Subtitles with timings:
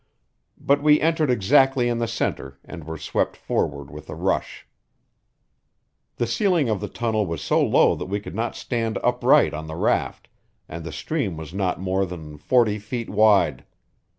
[0.59, 4.65] But we entered exactly in the center and were swept forward with a rush.
[6.15, 9.67] The ceiling of the tunnel was so low that we could not stand upright on
[9.67, 10.27] the raft,
[10.67, 13.63] and the stream was not more than forty feet wide.